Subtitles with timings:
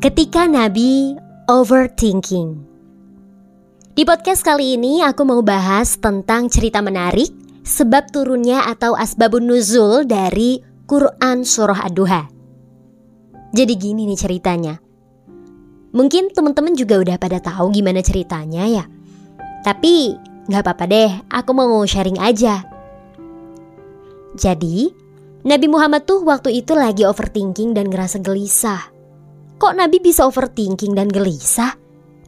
[0.00, 1.12] Ketika Nabi
[1.44, 2.56] overthinking.
[3.92, 7.28] Di podcast kali ini aku mau bahas tentang cerita menarik
[7.68, 10.56] sebab turunnya atau asbabun nuzul dari
[10.88, 12.32] Quran Surah Ad-Duha.
[13.52, 14.80] Jadi gini nih ceritanya.
[15.92, 18.88] Mungkin teman-teman juga udah pada tahu gimana ceritanya ya.
[19.60, 20.16] Tapi
[20.48, 22.64] nggak apa-apa deh, aku mau sharing aja.
[24.32, 24.88] Jadi,
[25.44, 28.96] Nabi Muhammad tuh waktu itu lagi overthinking dan ngerasa gelisah.
[29.60, 31.76] Kok Nabi bisa overthinking dan gelisah?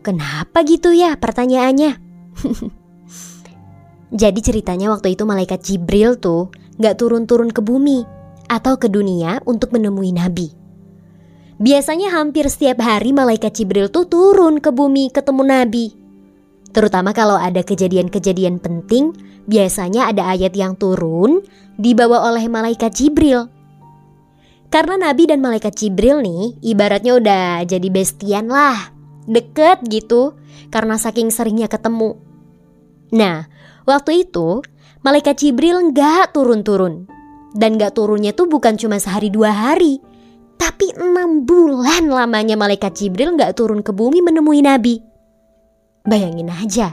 [0.00, 1.92] Kenapa gitu ya pertanyaannya?
[4.24, 6.48] Jadi ceritanya waktu itu malaikat Jibril tuh
[6.80, 8.08] gak turun-turun ke bumi
[8.48, 10.48] atau ke dunia untuk menemui Nabi.
[11.60, 15.86] Biasanya hampir setiap hari malaikat Jibril tuh turun ke bumi ketemu Nabi.
[16.72, 19.12] Terutama kalau ada kejadian-kejadian penting,
[19.44, 21.44] biasanya ada ayat yang turun
[21.76, 23.52] dibawa oleh malaikat Jibril.
[24.68, 28.92] Karena Nabi dan malaikat Jibril nih ibaratnya udah jadi bestian lah,
[29.24, 30.36] deket gitu
[30.68, 32.20] karena saking seringnya ketemu.
[33.16, 33.48] Nah,
[33.88, 34.60] waktu itu
[35.00, 37.08] malaikat Jibril nggak turun-turun.
[37.48, 40.04] Dan nggak turunnya tuh bukan cuma sehari dua hari,
[40.60, 45.00] tapi enam bulan lamanya malaikat Jibril nggak turun ke bumi menemui Nabi.
[46.04, 46.92] Bayangin aja,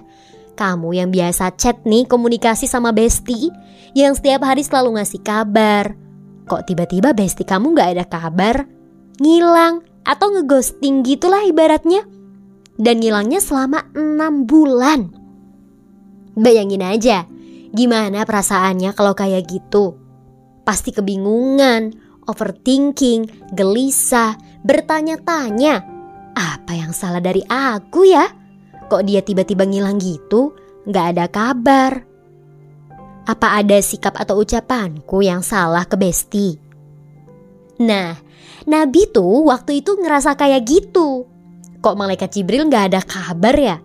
[0.56, 3.52] kamu yang biasa chat nih komunikasi sama Besti,
[3.92, 6.05] yang setiap hari selalu ngasih kabar.
[6.46, 8.66] Kok tiba-tiba Besti kamu nggak ada kabar?
[9.18, 12.06] Ngilang atau ngeghosting gitulah ibaratnya.
[12.76, 15.10] Dan ngilangnya selama enam bulan.
[16.36, 17.24] Bayangin aja,
[17.72, 19.96] gimana perasaannya kalau kayak gitu?
[20.68, 21.96] Pasti kebingungan,
[22.28, 24.36] overthinking, gelisah,
[24.68, 25.88] bertanya-tanya,
[26.36, 28.28] apa yang salah dari aku ya?
[28.92, 30.52] Kok dia tiba-tiba ngilang gitu?
[30.86, 32.15] Gak ada kabar.
[33.26, 36.62] Apa ada sikap atau ucapanku yang salah ke Besti?
[37.82, 38.14] Nah,
[38.70, 41.26] Nabi tuh waktu itu ngerasa kayak gitu.
[41.82, 43.78] Kok malaikat Jibril gak ada kabar ya?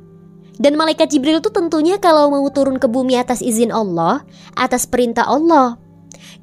[0.60, 4.20] Dan malaikat Jibril tuh tentunya kalau mau turun ke bumi atas izin Allah,
[4.52, 5.80] atas perintah Allah.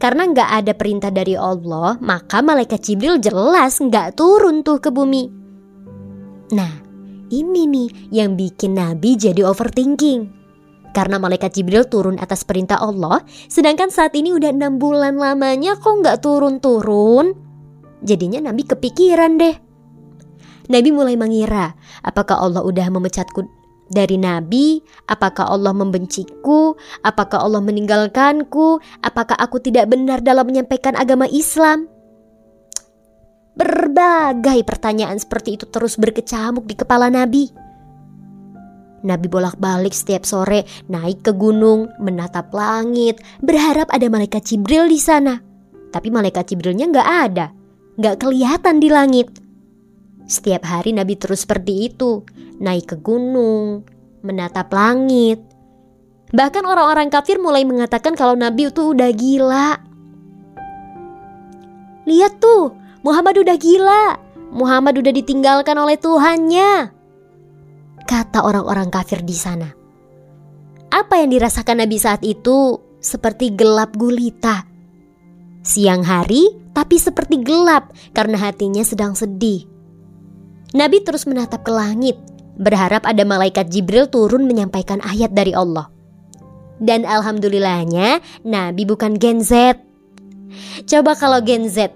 [0.01, 5.29] Karena nggak ada perintah dari Allah, maka malaikat Jibril jelas nggak turun tuh ke bumi.
[6.53, 6.73] Nah,
[7.29, 10.36] ini nih yang bikin Nabi jadi overthinking.
[10.97, 13.21] Karena malaikat Jibril turun atas perintah Allah,
[13.53, 17.37] sedangkan saat ini udah enam bulan lamanya kok nggak turun-turun.
[18.01, 19.53] Jadinya Nabi kepikiran deh.
[20.73, 23.45] Nabi mulai mengira, apakah Allah udah memecatku
[23.93, 26.73] dari Nabi, apakah Allah membenciku,
[27.05, 31.85] apakah Allah meninggalkanku, apakah aku tidak benar dalam menyampaikan agama Islam.
[33.53, 37.66] Berbagai pertanyaan seperti itu terus berkecamuk di kepala Nabi.
[39.07, 45.39] Nabi bolak-balik setiap sore naik ke gunung, menatap langit, berharap ada malaikat Jibril di sana.
[45.87, 47.55] Tapi malaikat Jibrilnya nggak ada,
[47.95, 49.31] nggak kelihatan di langit.
[50.27, 52.27] Setiap hari Nabi terus seperti itu,
[52.59, 53.87] naik ke gunung,
[54.19, 55.39] menatap langit.
[56.35, 59.79] Bahkan orang-orang kafir mulai mengatakan kalau Nabi itu udah gila.
[62.03, 62.75] Lihat tuh,
[63.07, 64.19] Muhammad udah gila.
[64.51, 66.96] Muhammad udah ditinggalkan oleh Tuhannya.
[68.07, 69.67] Kata orang-orang kafir di sana.
[70.87, 74.63] Apa yang dirasakan Nabi saat itu seperti gelap gulita.
[75.59, 79.67] Siang hari, tapi seperti gelap karena hatinya sedang sedih.
[80.71, 82.15] Nabi terus menatap ke langit,
[82.55, 85.91] berharap ada malaikat Jibril turun menyampaikan ayat dari Allah.
[86.79, 89.75] Dan alhamdulillahnya, Nabi bukan Gen Z.
[90.87, 91.91] Coba kalau Gen Z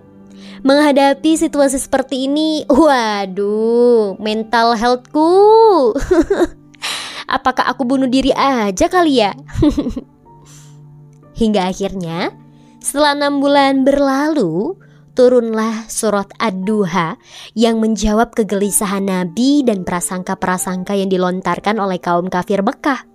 [0.61, 5.31] menghadapi situasi seperti ini, waduh, mental healthku.
[7.35, 9.31] Apakah aku bunuh diri aja kali ya?
[11.39, 12.35] Hingga akhirnya,
[12.83, 14.77] setelah enam bulan berlalu,
[15.13, 17.17] turunlah surat Ad-Duha
[17.57, 23.05] yang menjawab kegelisahan Nabi dan prasangka-prasangka yang dilontarkan oleh kaum kafir Mekah.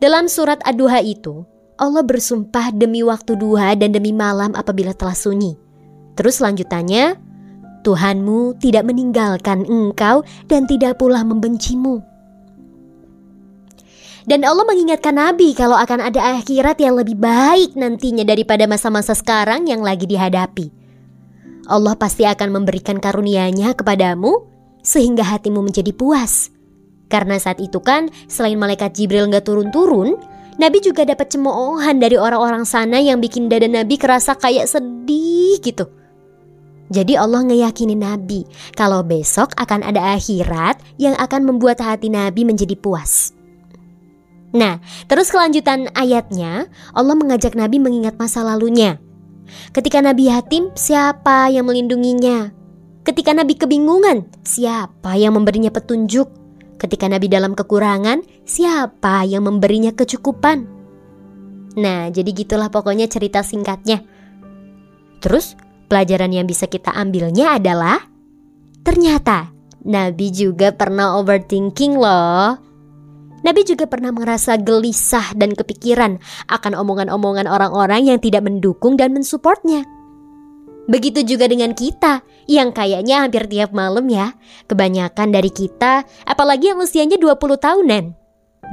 [0.00, 1.44] Dalam surat Ad-Duha itu,
[1.80, 5.69] Allah bersumpah demi waktu duha dan demi malam apabila telah sunyi.
[6.18, 7.16] Terus lanjutannya,
[7.80, 12.04] Tuhanmu tidak meninggalkan engkau dan tidak pula membencimu.
[14.28, 19.64] Dan Allah mengingatkan Nabi kalau akan ada akhirat yang lebih baik nantinya daripada masa-masa sekarang
[19.64, 20.70] yang lagi dihadapi.
[21.66, 24.44] Allah pasti akan memberikan karunia-Nya kepadamu
[24.84, 26.52] sehingga hatimu menjadi puas.
[27.10, 30.14] Karena saat itu kan selain malaikat Jibril nggak turun-turun,
[30.60, 35.90] Nabi juga dapat cemoohan dari orang-orang sana yang bikin dada Nabi kerasa kayak sedih gitu.
[36.90, 38.44] Jadi Allah ngeyakini Nabi
[38.74, 43.30] kalau besok akan ada akhirat yang akan membuat hati Nabi menjadi puas.
[44.50, 48.98] Nah, terus kelanjutan ayatnya, Allah mengajak Nabi mengingat masa lalunya.
[49.70, 52.50] Ketika Nabi yatim, siapa yang melindunginya?
[53.10, 56.30] ketika Nabi kebingungan, siapa yang memberinya petunjuk?
[56.78, 60.64] Ketika Nabi dalam kekurangan, siapa yang memberinya kecukupan?
[61.76, 64.00] Nah, jadi gitulah pokoknya cerita singkatnya.
[65.20, 65.58] Terus,
[65.90, 67.98] pelajaran yang bisa kita ambilnya adalah
[68.86, 69.50] ternyata
[69.82, 72.54] Nabi juga pernah overthinking loh.
[73.40, 76.20] Nabi juga pernah merasa gelisah dan kepikiran
[76.52, 79.82] akan omongan-omongan orang-orang yang tidak mendukung dan mensupportnya.
[80.90, 84.36] Begitu juga dengan kita yang kayaknya hampir tiap malam ya.
[84.68, 88.04] Kebanyakan dari kita, apalagi yang usianya 20 tahunan.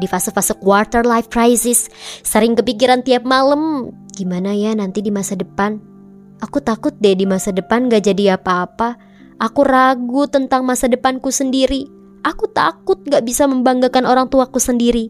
[0.04, 1.88] Di fase-fase quarter life crisis,
[2.22, 5.97] sering kepikiran tiap malam, gimana ya nanti di masa depan?
[6.38, 8.98] Aku takut deh di masa depan gak jadi apa-apa.
[9.42, 11.90] Aku ragu tentang masa depanku sendiri.
[12.22, 15.10] Aku takut gak bisa membanggakan orang tuaku sendiri.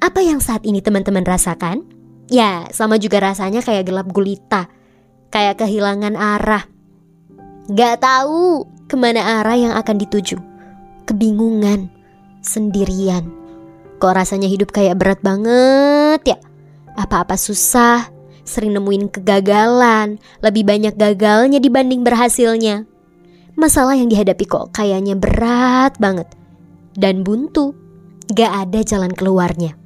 [0.00, 1.88] Apa yang saat ini teman-teman rasakan?
[2.28, 4.68] Ya, sama juga rasanya kayak gelap gulita.
[5.32, 6.64] Kayak kehilangan arah.
[7.72, 10.36] Gak tahu ke mana arah yang akan dituju.
[11.08, 11.88] Kebingungan,
[12.44, 13.30] sendirian.
[13.96, 16.38] Kok rasanya hidup kayak berat banget ya?
[16.96, 18.15] Apa-apa susah,
[18.46, 22.86] sering nemuin kegagalan, lebih banyak gagalnya dibanding berhasilnya.
[23.58, 26.30] Masalah yang dihadapi kok kayaknya berat banget
[26.96, 27.74] dan buntu,
[28.32, 29.76] gak ada jalan keluarnya.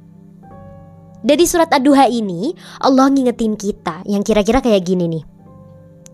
[1.21, 5.23] Dari surat Ad-Duha ini, Allah ngingetin kita yang kira-kira kayak gini nih.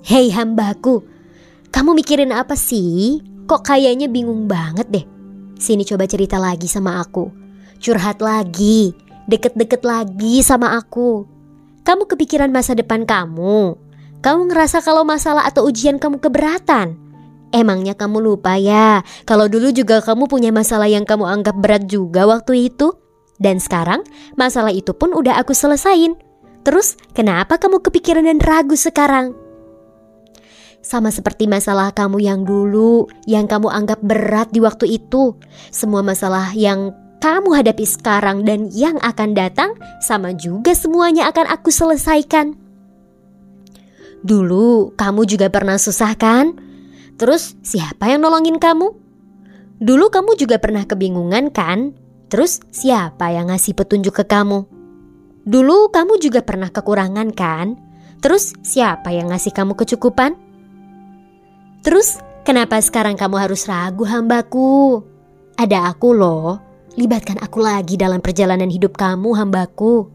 [0.04, 1.04] Hei hambaku,
[1.72, 3.24] kamu mikirin apa sih?
[3.48, 5.06] Kok kayaknya bingung banget deh.
[5.56, 7.32] Sini coba cerita lagi sama aku.
[7.80, 8.92] Curhat lagi,
[9.32, 11.37] deket-deket lagi sama aku.
[11.88, 13.80] Kamu kepikiran masa depan kamu.
[14.19, 17.00] Kamu ngerasa kalau masalah atau ujian kamu keberatan.
[17.56, 22.28] Emangnya kamu lupa ya, kalau dulu juga kamu punya masalah yang kamu anggap berat juga
[22.28, 22.92] waktu itu?
[23.39, 24.04] Dan sekarang
[24.36, 26.19] masalah itu pun udah aku selesain.
[26.68, 29.31] Terus kenapa kamu kepikiran dan ragu sekarang?
[30.83, 35.40] Sama seperti masalah kamu yang dulu, yang kamu anggap berat di waktu itu.
[35.72, 41.74] Semua masalah yang kamu hadapi sekarang dan yang akan datang sama juga semuanya akan aku
[41.74, 42.54] selesaikan.
[44.22, 46.54] Dulu kamu juga pernah susah kan?
[47.18, 48.94] Terus siapa yang nolongin kamu?
[49.81, 51.98] Dulu kamu juga pernah kebingungan kan?
[52.30, 54.69] Terus siapa yang ngasih petunjuk ke kamu?
[55.48, 57.81] Dulu kamu juga pernah kekurangan kan?
[58.22, 60.38] Terus siapa yang ngasih kamu kecukupan?
[61.81, 65.02] Terus kenapa sekarang kamu harus ragu hambaku?
[65.58, 66.67] Ada aku loh
[66.98, 70.10] libatkan aku lagi dalam perjalanan hidup kamu hambaku.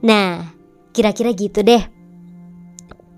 [0.00, 0.48] Nah,
[0.96, 1.84] kira-kira gitu deh.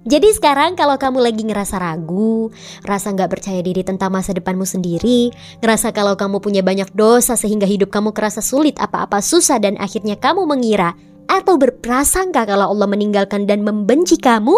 [0.06, 2.54] Jadi sekarang kalau kamu lagi ngerasa ragu,
[2.86, 7.66] rasa nggak percaya diri tentang masa depanmu sendiri, ngerasa kalau kamu punya banyak dosa sehingga
[7.66, 10.94] hidup kamu kerasa sulit, apa-apa susah dan akhirnya kamu mengira
[11.26, 14.54] atau berprasangka kalau Allah meninggalkan dan membenci kamu,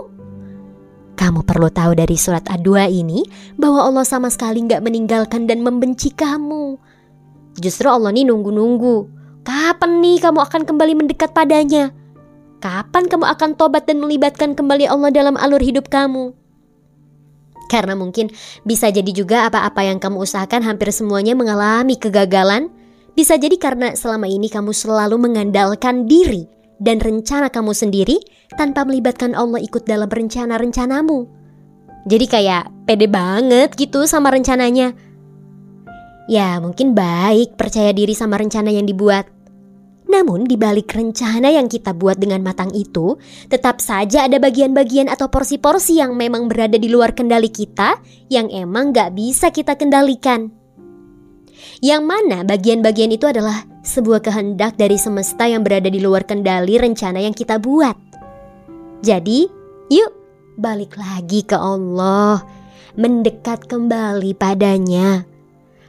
[1.17, 3.25] kamu perlu tahu dari surat A2 ini
[3.57, 6.77] bahwa Allah sama sekali nggak meninggalkan dan membenci kamu.
[7.59, 9.11] Justru Allah nih nunggu-nunggu.
[9.43, 11.91] Kapan nih kamu akan kembali mendekat padanya?
[12.59, 16.35] Kapan kamu akan tobat dan melibatkan kembali Allah dalam alur hidup kamu?
[17.69, 18.33] Karena mungkin
[18.65, 22.73] bisa jadi juga apa-apa yang kamu usahakan hampir semuanya mengalami kegagalan.
[23.13, 28.23] Bisa jadi karena selama ini kamu selalu mengandalkan diri dan rencana kamu sendiri
[28.55, 31.27] tanpa melibatkan Allah ikut dalam rencana-rencanamu.
[32.09, 34.97] Jadi kayak pede banget gitu sama rencananya.
[36.29, 39.25] Ya, mungkin baik percaya diri sama rencana yang dibuat.
[40.09, 43.17] Namun di balik rencana yang kita buat dengan matang itu,
[43.49, 47.97] tetap saja ada bagian-bagian atau porsi-porsi yang memang berada di luar kendali kita
[48.29, 50.53] yang emang gak bisa kita kendalikan.
[51.81, 57.25] Yang mana bagian-bagian itu adalah sebuah kehendak dari semesta yang berada di luar kendali rencana
[57.25, 57.97] yang kita buat.
[59.01, 59.49] Jadi,
[59.89, 60.13] yuk
[60.61, 62.45] balik lagi ke Allah,
[63.01, 65.38] mendekat kembali padanya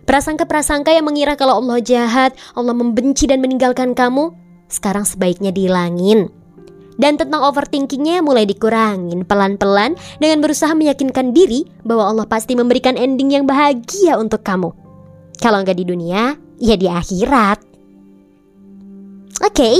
[0.10, 4.34] Prasangka-prasangka yang mengira kalau Allah jahat, Allah membenci dan meninggalkan kamu,
[4.66, 6.34] sekarang sebaiknya dihilangin.
[6.98, 13.38] Dan tentang overthinkingnya mulai dikurangin pelan-pelan dengan berusaha meyakinkan diri bahwa Allah pasti memberikan ending
[13.38, 14.74] yang bahagia untuk kamu.
[15.38, 17.62] Kalau nggak di dunia, ya di akhirat.
[19.46, 19.75] Oke, okay,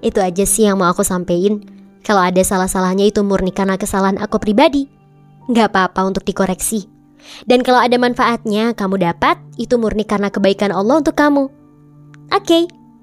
[0.00, 1.60] itu aja sih yang mau aku sampein.
[2.00, 4.88] Kalau ada salah-salahnya itu murni karena kesalahan aku pribadi.
[5.52, 6.95] Nggak apa-apa untuk dikoreksi.
[7.46, 11.46] Dan kalau ada manfaatnya kamu dapat, itu murni karena kebaikan Allah untuk kamu.
[11.46, 12.62] Oke, okay,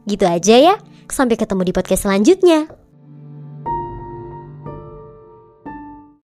[0.10, 0.76] gitu aja ya.
[1.08, 2.83] Sampai ketemu di podcast selanjutnya.